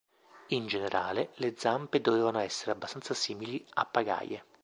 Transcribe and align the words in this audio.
In 0.47 0.65
generale, 0.65 1.29
le 1.35 1.53
zampe 1.55 2.01
dovevano 2.01 2.39
essere 2.39 2.71
abbastanza 2.71 3.13
simili 3.13 3.63
a 3.75 3.85
pagaie. 3.85 4.43